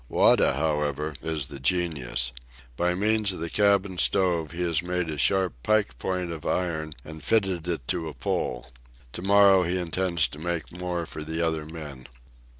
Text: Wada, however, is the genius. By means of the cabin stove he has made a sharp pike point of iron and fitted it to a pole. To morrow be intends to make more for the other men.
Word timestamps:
Wada, 0.09 0.55
however, 0.55 1.13
is 1.21 1.45
the 1.45 1.59
genius. 1.59 2.31
By 2.75 2.95
means 2.95 3.33
of 3.33 3.39
the 3.39 3.51
cabin 3.51 3.99
stove 3.99 4.51
he 4.51 4.63
has 4.63 4.81
made 4.81 5.11
a 5.11 5.17
sharp 5.19 5.53
pike 5.61 5.99
point 5.99 6.31
of 6.31 6.43
iron 6.43 6.93
and 7.05 7.23
fitted 7.23 7.67
it 7.67 7.87
to 7.89 8.07
a 8.07 8.15
pole. 8.15 8.65
To 9.13 9.21
morrow 9.21 9.63
be 9.63 9.77
intends 9.77 10.27
to 10.29 10.39
make 10.39 10.71
more 10.73 11.05
for 11.05 11.23
the 11.23 11.45
other 11.45 11.67
men. 11.67 12.07